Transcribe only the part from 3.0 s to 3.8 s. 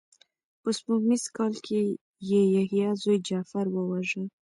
زوی جغفر